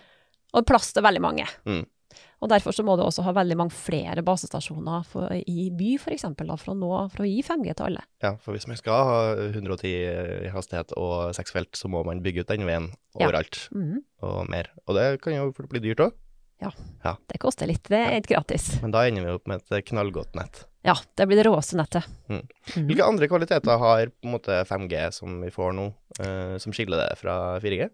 Og 0.56 0.66
plass 0.68 0.94
til 0.96 1.04
veldig 1.06 1.24
mange. 1.24 1.48
Mm. 1.68 1.86
Og 2.38 2.50
derfor 2.51 2.74
så 2.75 2.84
må 2.86 2.94
du 2.98 3.01
også 3.01 3.24
ha 3.25 3.34
veldig 3.34 3.56
mange 3.58 3.74
flere 3.74 4.22
basestasjoner 4.25 5.06
for, 5.10 5.34
i 5.34 5.70
by, 5.74 5.96
for 6.01 6.13
eksempel, 6.13 6.51
da, 6.51 6.58
for, 6.62 6.75
å 6.75 6.77
nå, 6.77 6.92
for 7.13 7.25
å 7.25 7.30
gi 7.30 7.42
5G 7.46 7.74
til 7.74 7.88
alle. 7.88 8.04
Ja, 8.22 8.36
for 8.44 8.54
hvis 8.54 8.68
man 8.70 8.77
skal 8.77 9.10
ha 9.10 9.18
110 9.48 9.89
i 10.46 10.51
hastighet 10.54 10.94
og 11.01 11.34
seksfelt, 11.38 11.74
så 11.77 11.89
må 11.89 12.04
man 12.06 12.22
bygge 12.25 12.46
ut 12.46 12.54
den 12.54 12.68
veien 12.70 12.92
Ja. 13.18 13.25
overalt, 13.25 13.70
-hmm. 13.74 14.04
og 14.22 14.50
mer. 14.50 14.70
Og 14.86 14.96
det 14.96 15.22
kan 15.22 15.34
jo 15.34 15.51
fort 15.51 15.70
bli 15.70 15.80
dyrt 15.80 16.00
òg, 16.00 16.13
Det 17.27 17.39
koster 17.39 17.68
litt, 17.68 17.84
det 17.84 17.98
er 17.98 18.18
ikke 18.22 18.36
gratis. 18.36 18.82
men 18.82 18.92
da 18.92 19.06
ender 19.08 19.25
vi 19.25 19.32
opp 19.32 19.48
med 19.48 19.62
et 19.72 19.86
knallgodt 19.86 20.36
nett. 20.36 20.66
Ja, 20.84 20.96
det 21.16 21.27
blir 21.27 21.38
det 21.38 21.46
råeste 21.46 21.75
nettet. 21.75 22.06
Mm. 22.30 22.48
Mhm. 22.75 22.88
Hvilke 22.88 23.04
andre 23.04 23.27
kvaliteter 23.27 23.77
har 23.77 24.12
måte 24.24 24.63
5G 24.66 25.12
som 25.12 25.42
vi 25.42 25.50
får 25.50 25.74
nå, 25.74 25.94
uh, 26.22 26.58
som 26.58 26.72
skiller 26.72 26.98
det 26.98 27.18
fra 27.18 27.60
4G? 27.60 27.89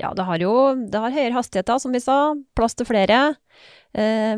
Ja, 0.00 0.10
det 0.16 0.26
har 0.26 0.42
jo 0.42 0.52
det 0.90 1.00
har 1.00 1.14
høyere 1.14 1.36
hastigheter, 1.36 1.78
som 1.78 1.94
vi 1.94 2.02
sa. 2.02 2.34
Plass 2.58 2.74
til 2.74 2.88
flere. 2.88 3.36
Eh, 3.94 4.36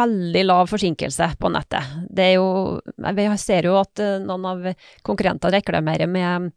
veldig 0.00 0.42
lav 0.48 0.70
forsinkelse 0.70 1.28
på 1.38 1.50
nettet. 1.54 1.92
Det 2.10 2.24
er 2.24 2.34
jo 2.40 2.80
Vi 3.14 3.26
ser 3.38 3.68
jo 3.70 3.76
at 3.78 4.02
eh, 4.02 4.18
noen 4.18 4.48
av 4.50 4.66
konkurrentene 5.06 5.54
reklamerer 5.54 6.10
med 6.10 6.50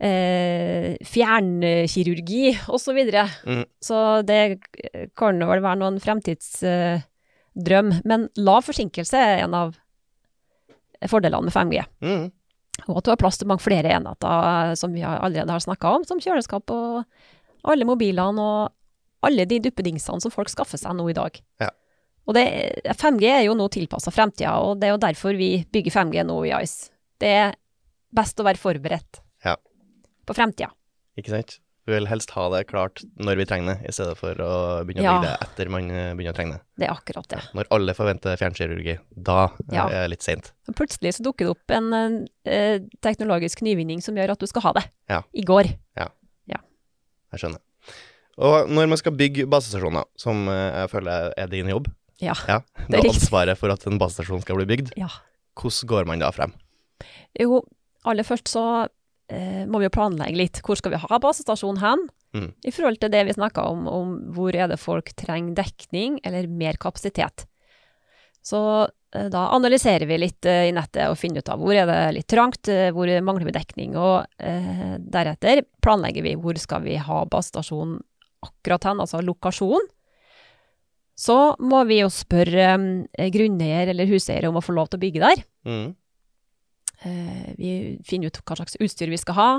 eh, 0.00 0.96
fjernkirurgi 1.04 2.56
osv. 2.64 2.84
Så, 2.86 2.96
videre. 2.96 3.28
Mm. 3.44 3.64
så 3.80 4.22
det 4.24 4.60
kan 5.16 5.36
vel 5.36 5.60
være 5.60 5.80
noen 5.82 6.00
fremtidsdrøm. 6.00 7.92
Men 8.08 8.28
lav 8.40 8.64
forsinkelse 8.64 9.16
er 9.20 9.44
en 9.44 9.54
av 9.54 9.76
fordelene 11.08 11.44
med 11.48 11.52
5G. 11.52 11.84
Mm. 12.00 12.30
Og 12.88 12.96
at 12.96 13.04
du 13.04 13.12
har 13.12 13.20
plass 13.20 13.36
til 13.36 13.48
mange 13.50 13.60
flere 13.64 13.92
enheter, 13.92 14.74
som 14.80 14.96
vi 14.96 15.04
allerede 15.04 15.52
har 15.52 15.60
snakka 15.60 15.92
om, 15.98 16.08
som 16.08 16.20
kjøleskap 16.22 16.72
og 16.72 17.04
alle 17.64 17.84
mobilene 17.88 18.40
og 18.40 19.26
alle 19.26 19.44
de 19.44 19.58
duppedingsene 19.60 20.20
som 20.24 20.32
folk 20.32 20.48
skaffer 20.48 20.80
seg 20.80 20.94
nå 20.96 21.08
i 21.10 21.16
dag. 21.16 21.36
Ja. 21.60 21.68
Og 22.28 22.36
det, 22.36 22.44
5G 23.00 23.24
er 23.28 23.42
jo 23.48 23.56
nå 23.58 23.66
tilpassa 23.72 24.12
fremtida, 24.14 24.54
og 24.64 24.78
det 24.80 24.88
er 24.88 24.94
jo 24.94 25.00
derfor 25.02 25.36
vi 25.36 25.64
bygger 25.72 25.90
5G 25.98 26.22
nå 26.28 26.36
i 26.46 26.52
Ice. 26.62 26.90
Det 27.20 27.28
er 27.28 27.56
best 28.16 28.38
å 28.40 28.46
være 28.46 28.60
forberedt 28.60 29.20
Ja. 29.44 29.56
på 30.26 30.34
fremtida. 30.36 30.70
Ikke 31.18 31.30
sant? 31.34 31.58
Vi 31.88 31.94
vil 31.96 32.06
helst 32.06 32.30
ha 32.36 32.44
det 32.52 32.66
klart 32.68 33.00
når 33.18 33.36
vi 33.40 33.44
trenger 33.48 33.72
det, 33.74 33.88
i 33.88 33.92
stedet 33.92 34.14
for 34.20 34.36
å 34.36 34.50
begynne 34.86 35.02
å 35.10 35.14
bygge 35.16 35.26
det 35.26 35.48
etter 35.48 35.70
man 35.72 35.88
eh, 35.90 36.12
begynner 36.14 36.34
å 36.34 36.36
trenge 36.36 36.52
det. 36.58 36.60
Det 36.78 36.86
er 36.86 36.92
akkurat 36.94 37.28
det. 37.32 37.40
Når 37.56 37.70
alle 37.74 37.94
forventer 37.96 38.36
fjernkirurgi, 38.38 38.98
da 39.16 39.38
eh, 39.48 39.74
Ja. 39.74 39.86
er 39.88 40.04
det 40.04 40.10
litt 40.12 40.22
seint. 40.22 40.52
Plutselig 40.76 41.16
så 41.16 41.24
dukker 41.26 41.48
det 41.48 41.54
opp 41.56 41.74
en 41.74 41.90
eh, 42.44 42.78
teknologisk 43.02 43.62
nyvinning 43.66 44.00
som 44.04 44.14
gjør 44.14 44.36
at 44.36 44.38
du 44.38 44.46
skal 44.46 44.62
ha 44.68 44.72
det. 44.78 44.84
Ja. 45.10 45.22
I 45.34 45.42
går. 45.42 45.72
Jeg 47.32 47.42
skjønner. 47.44 47.60
Og 48.40 48.70
når 48.72 48.88
man 48.88 48.98
skal 49.00 49.12
bygge 49.18 49.44
basestasjoner, 49.50 50.06
som 50.18 50.46
eh, 50.48 50.80
jeg 50.84 50.90
føler 50.94 51.32
er 51.36 51.50
din 51.52 51.68
jobb, 51.72 51.90
Ja. 52.20 52.34
ja, 52.48 52.58
Det 52.88 52.98
er 52.98 53.02
riktig. 53.04 53.16
ansvaret 53.22 53.56
for 53.58 53.72
at 53.72 53.86
en 53.88 53.98
basestasjon 53.98 54.42
skal 54.44 54.56
bli 54.60 54.66
bygd, 54.68 54.90
ja. 55.00 55.08
hvordan 55.56 55.88
går 55.88 56.06
man 56.08 56.20
da 56.20 56.30
frem? 56.36 56.52
Jo, 57.40 57.62
aller 58.04 58.24
først 58.28 58.48
så 58.52 58.64
eh, 59.30 59.64
må 59.66 59.78
vi 59.80 59.86
jo 59.88 59.94
planlegge 59.94 60.36
litt. 60.36 60.60
Hvor 60.66 60.76
skal 60.76 60.92
vi 60.92 61.00
ha 61.00 61.18
basestasjonen 61.22 61.80
hen? 61.80 62.02
Mm. 62.36 62.50
I 62.64 62.70
forhold 62.76 63.00
til 63.00 63.10
det 63.10 63.24
vi 63.26 63.32
snakka 63.38 63.64
om, 63.72 63.86
om 63.88 64.12
hvor 64.36 64.54
er 64.54 64.68
det 64.68 64.78
folk 64.78 65.12
trenger 65.18 65.54
dekning 65.64 66.20
eller 66.24 66.46
mer 66.46 66.76
kapasitet. 66.78 67.46
Så 68.44 68.60
da 69.10 69.46
analyserer 69.56 70.06
vi 70.06 70.18
litt 70.22 70.46
eh, 70.46 70.68
i 70.68 70.74
nettet 70.74 71.10
og 71.10 71.18
finner 71.18 71.42
ut 71.42 71.48
av 71.50 71.58
hvor 71.58 71.74
er 71.74 71.88
det 71.88 71.98
litt 72.14 72.28
trangt, 72.30 72.68
eh, 72.70 72.92
hvor 72.94 73.10
mangler 73.26 73.48
vi 73.48 73.56
dekning. 73.56 73.96
Og 73.98 74.22
eh, 74.38 74.98
deretter 75.02 75.64
planlegger 75.82 76.26
vi 76.26 76.36
hvor 76.38 76.58
skal 76.62 76.84
vi 76.86 76.94
ha 77.00 77.24
basestasjonen 77.30 77.98
akkurat 78.46 78.86
hen, 78.88 79.02
altså 79.02 79.22
lokasjon. 79.24 79.88
Så 81.20 81.36
må 81.60 81.82
vi 81.88 82.00
jo 82.00 82.10
spørre 82.12 82.68
eh, 82.72 83.32
grunneier 83.34 83.90
eller 83.92 84.08
huseier 84.08 84.46
om 84.48 84.60
å 84.60 84.64
få 84.64 84.76
lov 84.76 84.92
til 84.92 85.00
å 85.00 85.04
bygge 85.04 85.24
der. 85.26 85.42
Mm. 85.68 85.90
Eh, 87.02 87.50
vi 87.58 87.72
finner 88.06 88.30
ut 88.30 88.40
hva 88.44 88.60
slags 88.60 88.78
utstyr 88.80 89.12
vi 89.12 89.20
skal 89.20 89.36
ha. 89.36 89.50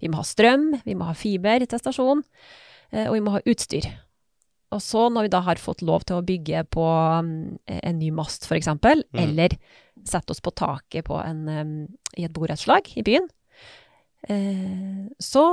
Vi 0.00 0.08
må 0.08 0.20
ha 0.20 0.26
strøm, 0.26 0.70
vi 0.86 0.94
må 0.96 1.08
ha 1.08 1.16
fiber 1.18 1.64
til 1.66 1.80
stasjonen, 1.80 2.22
eh, 2.94 3.08
og 3.08 3.16
vi 3.18 3.24
må 3.26 3.34
ha 3.34 3.42
utstyr. 3.50 3.90
Og 4.72 4.80
så 4.80 5.06
når 5.12 5.26
vi 5.26 5.32
da 5.34 5.40
har 5.44 5.60
fått 5.60 5.82
lov 5.84 6.04
til 6.08 6.16
å 6.18 6.24
bygge 6.24 6.64
på 6.72 6.84
mm, 7.24 7.34
en 7.76 7.98
ny 8.00 8.10
mast 8.14 8.46
f.eks., 8.48 8.62
eksempel, 8.62 9.04
Mm. 9.12 9.20
eller 9.26 9.56
sette 10.08 10.32
oss 10.32 10.40
på 10.40 10.50
taket 10.56 11.04
på 11.04 11.18
en, 11.20 11.88
i 12.16 12.24
et 12.24 12.32
borettslag 12.32 12.88
i 12.96 13.04
byen, 13.04 13.28
eh, 14.28 15.08
så 15.20 15.44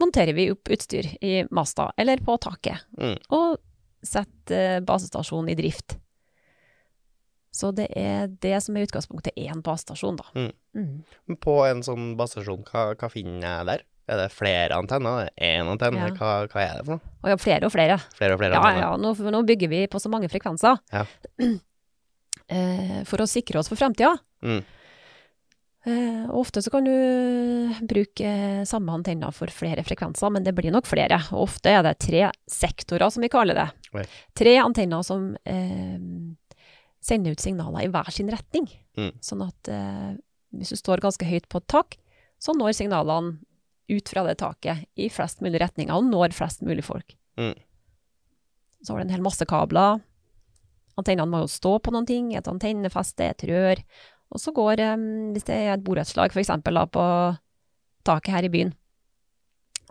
monterer 0.00 0.32
vi 0.36 0.50
opp 0.52 0.70
utstyr 0.72 1.10
i 1.20 1.42
masta 1.50 1.90
eller 1.98 2.22
på 2.24 2.38
taket, 2.40 2.86
Mm. 2.96 3.18
og 3.30 3.58
setter 4.02 4.76
eh, 4.76 4.80
basestasjonen 4.80 5.50
i 5.52 5.58
drift. 5.58 5.98
Så 7.52 7.72
det 7.74 7.88
er 7.98 8.28
det 8.40 8.62
som 8.62 8.76
er 8.78 8.86
utgangspunktet 8.86 9.34
én 9.36 9.60
basestasjon, 9.66 10.16
da. 10.16 10.24
Mm. 10.38 10.52
Mm. 10.78 11.36
På 11.42 11.64
en 11.66 11.82
sånn 11.82 12.12
basestasjon, 12.16 12.62
hva, 12.70 12.94
hva 12.94 13.10
finner 13.10 13.42
jeg 13.42 13.66
der? 13.66 13.82
Er 14.08 14.16
det 14.22 14.28
flere 14.32 14.74
antenner? 14.78 15.28
Er 15.36 15.60
én 15.60 15.68
antenne? 15.70 16.00
Ja. 16.08 16.14
Hva, 16.16 16.30
hva 16.50 16.62
er 16.64 16.78
det 16.80 16.86
for 16.86 16.96
noe? 16.96 17.12
Og 17.22 17.28
ja, 17.30 17.36
flere 17.38 17.66
og 17.68 17.72
flere. 17.74 17.98
Flere 18.16 18.34
og 18.34 18.40
flere 18.40 18.54
Ja, 18.56 18.62
antenner? 18.62 18.86
ja, 18.86 18.96
nå, 18.96 19.34
nå 19.36 19.42
bygger 19.46 19.68
vi 19.70 19.82
på 19.92 20.00
så 20.02 20.10
mange 20.12 20.30
frekvenser. 20.32 20.78
Ja. 20.92 21.04
Eh, 22.50 23.04
for 23.06 23.22
å 23.22 23.28
sikre 23.30 23.60
oss 23.60 23.68
for 23.70 23.78
fremtida. 23.78 24.08
Mm. 24.42 24.64
Eh, 25.86 26.24
ofte 26.34 26.58
så 26.62 26.70
kan 26.74 26.82
du 26.82 26.90
bruke 27.86 28.32
samme 28.66 28.90
antenner 28.92 29.30
for 29.32 29.46
flere 29.54 29.84
frekvenser, 29.86 30.32
men 30.34 30.42
det 30.42 30.52
blir 30.58 30.72
nok 30.74 30.88
flere. 30.90 31.20
Og 31.30 31.44
ofte 31.46 31.70
er 31.70 31.84
det 31.86 31.92
tre 32.02 32.24
sektorer, 32.50 33.06
som 33.14 33.22
vi 33.22 33.30
kaller 33.30 33.54
det. 33.54 33.68
Oi. 33.94 34.02
Tre 34.36 34.56
antenner 34.64 35.06
som 35.06 35.30
eh, 35.46 35.94
sender 37.00 37.38
ut 37.38 37.44
signaler 37.46 37.86
i 37.86 37.92
hver 37.94 38.10
sin 38.18 38.32
retning. 38.34 38.66
Mm. 38.98 39.12
Sånn 39.24 39.46
at 39.46 39.70
eh, 39.70 40.10
hvis 40.58 40.74
du 40.74 40.80
står 40.82 41.04
ganske 41.06 41.30
høyt 41.30 41.46
på 41.48 41.62
et 41.62 41.68
tak, 41.70 41.96
så 42.42 42.50
når 42.56 42.74
signalene 42.76 43.38
ut 43.90 44.12
fra 44.12 44.24
det 44.26 44.38
taket 44.40 44.86
i 44.94 45.10
flest 45.12 45.42
mulig 45.44 45.60
retninger, 45.62 45.92
og 45.94 46.06
når 46.06 46.36
flest 46.36 46.64
mulig 46.66 46.84
folk. 46.86 47.16
Mm. 47.40 47.56
Så 48.80 48.92
har 48.92 49.00
du 49.00 49.08
en 49.08 49.14
hel 49.14 49.24
masse 49.24 49.44
kabler. 49.48 50.00
Antennene 51.00 51.28
må 51.28 51.42
jo 51.44 51.50
stå 51.50 51.76
på 51.82 51.92
noen 51.94 52.08
ting, 52.08 52.32
et 52.34 52.48
antennefeste, 52.48 53.26
et 53.26 53.46
rør. 53.50 53.82
Og 54.30 54.40
så 54.40 54.52
går, 54.54 54.82
hvis 55.34 55.46
det 55.48 55.56
er 55.56 55.72
et 55.74 55.84
borettslag 55.84 56.32
eksempel 56.38 56.78
på 56.94 57.04
taket 58.06 58.34
her 58.34 58.46
i 58.46 58.52
byen, 58.52 58.72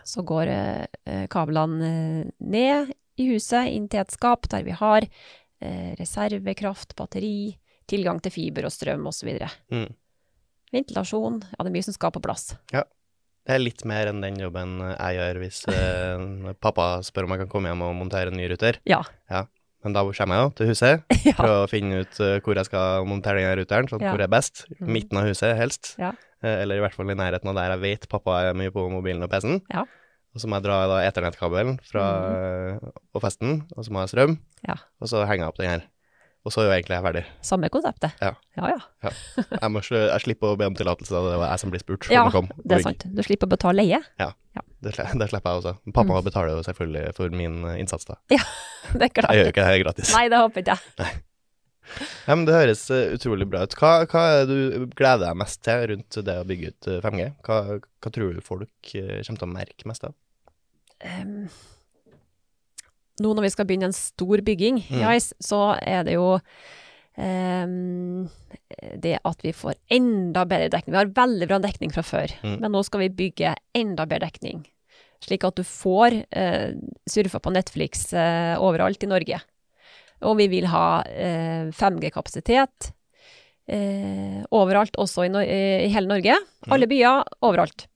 så 0.07 0.23
går 0.25 0.49
eh, 0.49 0.85
eh, 1.05 1.25
kablene 1.31 1.89
eh, 1.89 2.31
ned 2.39 2.93
i 3.19 3.29
huset, 3.33 3.69
inn 3.73 3.89
til 3.91 4.03
et 4.03 4.15
skap 4.15 4.47
der 4.51 4.65
vi 4.67 4.75
har 4.75 5.07
reservekraft, 5.99 6.93
batteri, 6.95 7.57
tilgang 7.91 8.21
til 8.23 8.31
fiber 8.31 8.63
og 8.63 8.71
strøm 8.71 9.09
osv. 9.09 9.27
Mm. 9.75 9.89
Ventilasjon, 10.71 11.41
ja 11.43 11.65
det 11.65 11.67
er 11.67 11.75
mye 11.75 11.87
som 11.89 11.97
skal 11.97 12.13
på 12.15 12.21
plass. 12.23 12.53
Det 13.49 13.55
er 13.57 13.63
litt 13.63 13.81
mer 13.89 14.11
enn 14.11 14.19
den 14.21 14.35
jobben 14.37 14.75
jeg 14.93 15.15
gjør 15.17 15.37
hvis 15.41 15.63
eh, 15.73 16.25
pappa 16.65 16.99
spør 17.05 17.25
om 17.25 17.33
jeg 17.33 17.41
kan 17.47 17.49
komme 17.49 17.71
hjem 17.71 17.81
og 17.87 17.95
montere 17.97 18.29
en 18.29 18.37
ny 18.37 18.45
ruter. 18.51 18.77
Ja. 18.85 19.01
Men 19.81 19.95
da 19.95 20.03
kommer 20.05 20.35
jeg 20.37 20.43
jo 20.45 20.49
til 20.59 20.69
huset, 20.69 21.05
ja. 21.25 21.33
prøve 21.37 21.63
å 21.63 21.69
finne 21.71 22.03
ut 22.03 22.19
eh, 22.21 22.37
hvor 22.45 22.59
jeg 22.59 22.67
skal 22.69 23.07
montere 23.09 23.41
den 23.41 23.57
ruteren, 23.57 23.89
sånn 23.89 24.03
Ja. 24.05 24.11
hvor 24.13 24.21
er 24.21 24.29
best. 24.29 24.67
Mhm. 24.75 24.91
Midten 24.93 25.21
av 25.21 25.29
huset, 25.31 25.55
helst. 25.57 25.95
Ja. 25.97 26.11
Eh, 26.43 26.61
eller 26.61 26.77
i 26.77 26.83
hvert 26.83 26.93
fall 26.93 27.09
i 27.09 27.17
nærheten 27.17 27.49
av 27.49 27.57
der 27.57 27.73
jeg 27.73 27.83
vet 27.87 28.09
pappa 28.11 28.37
er 28.51 28.59
mye 28.59 28.73
på 28.75 28.85
mobilen 28.93 29.25
og 29.25 29.31
PC-en. 29.33 29.63
Ja. 29.73 29.87
Og 30.29 30.43
så 30.43 30.45
må 30.45 30.59
jeg 30.59 30.67
dra 30.67 30.83
da 30.91 30.99
eternettkabelen 31.07 31.79
fra 31.89 32.03
mm. 32.77 32.91
og 33.17 33.23
festen, 33.23 33.63
og 33.73 33.81
så 33.81 33.89
må 33.89 34.03
jeg 34.03 34.05
ha 34.05 34.11
strøm, 34.13 34.35
Ja. 34.67 34.75
og 35.01 35.09
så 35.09 35.23
henger 35.25 35.47
jeg 35.47 35.49
opp 35.55 35.57
den 35.63 35.71
her. 35.73 35.87
Og 36.49 36.53
så 36.55 36.63
er 36.63 36.65
jo 36.65 36.71
egentlig 36.73 36.95
jeg 36.97 37.03
ferdig. 37.05 37.21
Samme 37.45 37.69
konseptet. 37.69 38.15
Ja. 38.25 38.31
ja, 38.57 38.69
ja. 38.73 39.11
Jeg, 39.53 39.69
må, 39.69 39.83
jeg 39.85 40.21
slipper 40.23 40.55
å 40.55 40.57
be 40.57 40.65
om 40.65 40.73
tillatelse, 40.79 41.13
det 41.13 41.35
var 41.37 41.51
jeg 41.51 41.61
som 41.61 41.69
blir 41.75 41.83
spurt. 41.83 42.07
Ja, 42.09 42.23
kom, 42.33 42.47
Det 42.65 42.79
er 42.79 42.85
sant. 42.87 43.05
Du 43.13 43.21
slipper 43.27 43.45
å 43.45 43.51
betale 43.53 43.83
leie. 43.83 43.99
Det, 44.81 44.93
sle- 44.95 45.05
det 45.19 45.27
slipper 45.29 45.51
jeg 45.53 45.61
også. 45.61 45.73
Pappa 45.93 46.17
Mm. 46.17 46.25
betaler 46.25 46.55
jo 46.55 46.61
selvfølgelig 46.65 47.13
for 47.17 47.33
min 47.35 47.57
eh, 47.69 47.77
innsats, 47.83 48.07
da. 48.09 48.15
Ja, 48.33 48.41
Det 48.97 49.09
er 49.09 49.13
klart. 49.13 49.29
Jeg 49.35 49.43
gjør 49.43 49.49
jo 49.49 49.53
ikke 49.53 49.65
det 49.69 49.81
gratis. 49.83 50.13
Nei, 50.15 50.25
det 50.33 50.39
håper 50.41 50.63
ikke 50.65 50.77
jeg. 50.79 51.17
Ja, 52.29 52.35
men 52.37 52.45
Det 52.49 52.53
høres 52.57 52.83
eh, 52.95 53.13
utrolig 53.17 53.47
bra 53.49 53.63
ut. 53.67 53.75
Hva, 53.77 53.91
hva 54.09 54.23
du 54.49 54.55
gleder 54.97 55.27
deg 55.27 55.37
mest 55.41 55.61
til 55.65 55.85
rundt 55.93 56.19
det 56.25 56.35
å 56.41 56.47
bygge 56.49 56.71
ut 56.73 56.89
eh, 56.95 56.99
5G? 57.05 57.27
Hva, 57.45 57.59
hva 57.77 58.11
tror 58.17 58.33
du 58.37 58.41
folk 58.45 58.95
eh, 58.97 59.19
kommer 59.25 59.43
til 59.43 59.47
å 59.47 59.53
merke 59.53 59.89
mest 59.91 60.07
av? 60.09 60.15
Em, 61.05 61.45
nå 63.23 63.33
når 63.35 63.47
vi 63.47 63.51
skal 63.53 63.65
begynne 63.69 63.89
en 63.89 63.95
stor 63.95 64.41
bygging 64.45 64.81
i 64.89 65.01
Mm. 65.03 65.07
ICE, 65.15 65.33
så 65.43 65.63
er 65.81 66.03
det 66.07 66.13
jo 66.19 66.39
Um, 67.19 68.29
det 69.01 69.17
at 69.27 69.41
vi 69.43 69.51
får 69.51 69.73
enda 69.91 70.45
bedre 70.47 70.69
dekning. 70.71 70.93
Vi 70.93 70.99
har 71.01 71.09
veldig 71.17 71.47
bra 71.49 71.57
dekning 71.59 71.91
fra 71.91 72.03
før, 72.05 72.31
Mm. 72.43 72.59
men 72.61 72.71
nå 72.71 72.83
skal 72.85 73.01
vi 73.01 73.09
bygge 73.09 73.55
enda 73.75 74.05
bedre 74.07 74.29
dekning. 74.29 74.61
Slik 75.19 75.43
at 75.43 75.55
du 75.55 75.63
får 75.63 76.15
uh, 76.31 76.71
surfa 77.09 77.41
på 77.43 77.51
Netflix 77.51 78.13
uh, 78.13 78.55
overalt 78.63 79.03
i 79.03 79.07
Norge. 79.11 79.41
Og 80.21 80.37
vi 80.37 80.47
vil 80.47 80.67
ha 80.71 81.01
uh, 81.03 81.71
5G-kapasitet 81.75 82.93
eh, 83.67 84.39
overalt, 84.51 84.95
også 84.97 85.25
i, 85.25 85.29
no 85.29 85.39
i 85.43 85.89
hele 85.91 86.07
Norge. 86.07 86.37
Alle 86.71 86.87
byer, 86.87 87.23
overalt. 87.41 87.87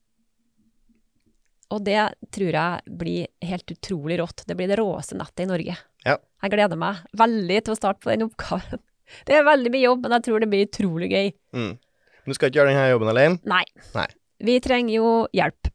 Og 1.72 1.84
det 1.86 2.00
tror 2.34 2.56
jeg 2.56 2.96
blir 3.00 3.28
helt 3.48 3.72
utrolig 3.72 4.18
rått. 4.20 4.44
Det 4.48 4.56
blir 4.58 4.68
det 4.70 4.78
råeste 4.80 5.16
nettet 5.18 5.46
i 5.46 5.50
Norge. 5.50 5.76
Ja. 6.04 6.18
Jeg 6.44 6.52
gleder 6.52 6.80
meg 6.80 7.04
veldig 7.16 7.60
til 7.64 7.74
å 7.74 7.78
starte 7.78 8.04
på 8.04 8.12
den 8.12 8.26
oppgaven. 8.28 8.82
Det 9.28 9.36
er 9.36 9.44
veldig 9.44 9.70
mye 9.70 9.84
jobb, 9.84 10.04
men 10.04 10.14
jeg 10.16 10.24
tror 10.24 10.40
det 10.40 10.46
blir 10.48 10.64
utrolig 10.64 11.08
gøy. 11.12 11.26
Mm. 11.52 11.72
Men 11.76 12.32
du 12.32 12.36
skal 12.38 12.48
ikke 12.48 12.56
gjøre 12.56 12.70
denne 12.72 12.86
jobben 12.88 13.10
alene? 13.12 13.36
Nei. 13.44 13.60
Nei. 13.92 14.06
Vi 14.48 14.54
trenger 14.64 14.94
jo 14.96 15.10
hjelp. 15.36 15.68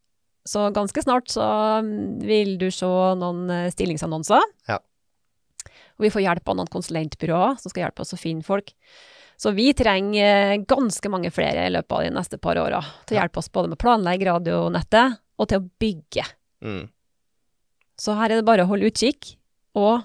Så 0.50 0.64
ganske 0.74 1.04
snart 1.06 1.30
så 1.30 1.46
mm, 1.86 1.92
vil 2.26 2.56
du 2.58 2.66
se 2.74 2.90
noen 3.22 3.44
eh, 3.54 3.70
stillingsannonser. 3.70 4.42
Ja. 4.72 4.80
Og 6.00 6.08
vi 6.08 6.12
får 6.16 6.26
hjelp 6.26 6.50
av 6.50 6.58
noen 6.58 6.74
konsulentbyråer 6.74 7.62
som 7.62 7.70
skal 7.70 7.86
hjelpe 7.86 8.02
oss 8.02 8.18
å 8.18 8.20
finne 8.20 8.46
folk. 8.46 8.74
Så 9.40 9.54
vi 9.56 9.70
trenger 9.78 10.56
eh, 10.56 10.58
ganske 10.68 11.14
mange 11.14 11.30
flere 11.32 11.68
i 11.68 11.74
løpet 11.78 11.96
av 11.96 12.04
de 12.04 12.12
neste 12.18 12.42
par 12.42 12.60
åra 12.60 12.82
til 13.06 13.16
å 13.16 13.22
hjelpe 13.22 13.44
oss 13.44 13.54
både 13.54 13.70
med 13.70 13.78
å 13.78 13.84
planlegge 13.86 14.32
radionettet 14.32 15.20
og 15.40 15.48
til 15.50 15.62
å 15.62 15.70
bygge. 15.80 16.26
Mm. 16.62 16.90
Så 18.00 18.16
her 18.16 18.32
er 18.32 18.40
det 18.42 18.46
bare 18.48 18.64
å 18.66 18.70
holde 18.70 18.90
utkikk, 18.92 19.34
og 19.80 20.04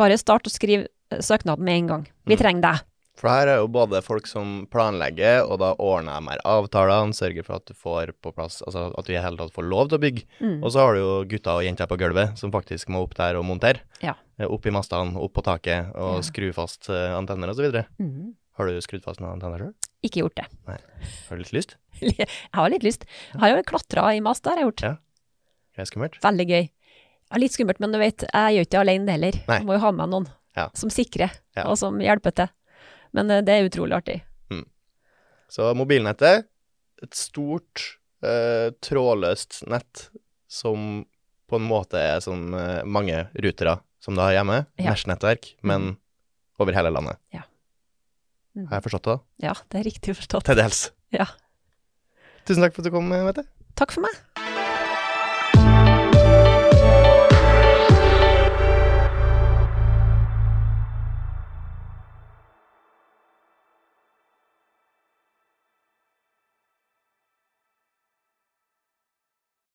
bare 0.00 0.16
start 0.20 0.48
å 0.48 0.52
skrive 0.52 0.88
eh, 1.12 1.20
søknaden 1.24 1.64
med 1.64 1.78
en 1.82 1.86
gang. 1.92 2.04
Vi 2.26 2.34
Mm. 2.36 2.40
trenger 2.40 2.62
deg. 2.62 2.82
For 3.16 3.28
her 3.30 3.46
er 3.46 3.56
jo 3.60 3.68
både 3.70 4.00
folk 4.02 4.26
som 4.26 4.66
planlegger, 4.66 5.44
og 5.48 5.60
da 5.60 5.68
ordner 5.78 6.18
de 6.20 6.32
her 6.32 6.40
avtalene, 6.44 7.14
sørger 7.14 7.44
for 7.46 7.54
at 7.60 7.64
du 7.66 7.72
får 7.72 8.10
på 8.20 8.32
plass 8.34 8.60
Altså 8.66 8.88
at 8.98 9.06
du 9.06 9.12
i 9.14 9.20
hele 9.22 9.36
tatt 9.38 9.52
får 9.54 9.68
lov 9.70 9.88
til 9.88 9.98
å 9.98 10.02
bygge. 10.02 10.24
Mm. 10.40 10.56
Og 10.64 10.72
så 10.74 10.80
har 10.82 10.94
du 10.94 11.00
jo 11.00 11.24
gutter 11.30 11.60
og 11.60 11.62
jenter 11.64 11.86
på 11.86 11.96
gulvet 12.00 12.36
som 12.36 12.50
faktisk 12.50 12.88
må 12.90 13.04
opp 13.06 13.14
der 13.14 13.36
og 13.38 13.44
montere. 13.46 13.80
Ja. 14.02 14.14
Eh, 14.38 14.46
Opp 14.50 14.66
i 14.66 14.70
mastene, 14.74 15.14
opp 15.16 15.32
på 15.32 15.44
taket, 15.46 15.94
og 15.94 16.16
Ja. 16.16 16.20
skru 16.26 16.52
fast 16.52 16.90
eh, 16.90 17.14
antenner 17.14 17.48
og 17.50 17.54
så 17.56 17.62
videre. 17.70 17.86
Mm. 18.00 18.34
Har 18.58 18.66
du 18.70 18.80
skrudd 18.84 19.02
fast 19.04 19.20
noen 19.20 19.34
antenner 19.36 19.58
sjøl? 19.64 19.74
Ikke 20.06 20.20
gjort 20.22 20.36
det. 20.38 20.44
Nei. 20.68 20.76
Har 21.28 21.36
du 21.38 21.42
litt 21.42 21.54
lyst? 21.56 21.76
Jeg 22.00 22.28
har 22.54 22.70
litt 22.70 22.84
lyst. 22.86 23.06
Jeg 23.32 23.40
har 23.40 23.54
jo 23.56 23.62
klatra 23.66 24.08
i 24.14 24.20
mast, 24.24 24.44
det 24.44 24.52
har 24.52 24.58
jeg 24.60 24.68
gjort. 24.68 24.82
Ja. 24.84 24.92
Det 25.74 25.82
er 25.84 25.88
skummelt. 25.90 26.18
Veldig 26.22 26.46
gøy. 26.50 26.64
Ja, 27.32 27.38
litt 27.40 27.54
skummelt, 27.56 27.80
men 27.82 27.94
du 27.94 27.98
vet, 27.98 28.22
jeg 28.28 28.54
gjør 28.58 28.66
ikke 28.66 28.74
det 28.74 28.80
alene 28.82 29.14
heller. 29.16 29.38
Nei. 29.48 29.56
Jeg 29.62 29.66
må 29.66 29.74
jo 29.78 29.82
ha 29.86 29.90
med 29.96 30.12
noen 30.12 30.26
Ja. 30.54 30.68
som 30.78 30.90
sikrer, 30.92 31.32
Ja. 31.56 31.64
og 31.70 31.78
som 31.80 31.96
hjelper 31.98 32.34
til. 32.36 32.48
Men 33.16 33.30
eh, 33.30 33.40
det 33.46 33.54
er 33.56 33.66
utrolig 33.70 33.96
artig. 33.96 34.20
Så 35.54 35.68
mobilnettet, 35.76 36.46
et 37.04 37.14
stort 37.14 37.82
eh, 38.24 38.70
trådløst 38.82 39.60
nett 39.70 40.08
som 40.50 41.04
på 41.50 41.58
en 41.60 41.66
måte 41.68 42.00
er 42.00 42.22
som 42.24 42.54
eh, 42.56 42.80
mange 42.86 43.26
rutere 43.34 43.76
som 44.02 44.16
du 44.16 44.22
har 44.24 44.32
hjemme, 44.36 44.62
Ja. 44.80 44.90
mesh-nettverk, 44.92 45.52
men 45.62 45.96
over 46.58 46.74
hele 46.76 46.90
landet. 46.94 47.18
Mhm. 47.32 47.42
Har 48.54 48.78
jeg 48.78 48.84
forstått 48.86 49.08
det? 49.08 49.16
Ja, 49.42 49.54
det 49.72 49.80
er 49.80 49.86
riktig 49.88 50.14
forstått. 50.18 50.46
Til 50.46 50.58
dels. 50.60 50.84
Ja. 51.14 51.26
Tusen 52.46 52.62
takk 52.62 52.76
for 52.76 52.84
at 52.84 52.90
du 52.90 52.94
kom, 52.94 53.08
Mette. 53.10 53.46
Takk 53.74 53.94
for 53.96 54.04
meg. 54.04 54.14